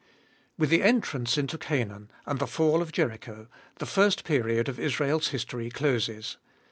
WITH 0.57 0.71
the 0.71 0.81
entrance 0.81 1.37
into 1.37 1.59
Canaan 1.59 2.09
and 2.25 2.39
the 2.39 2.47
fall 2.47 2.81
of 2.81 2.91
Jericho 2.91 3.47
the 3.75 3.85
first 3.85 4.23
period 4.23 4.67
of 4.67 4.79
Israel's 4.79 5.27
history 5.27 5.69
closes. 5.69 6.37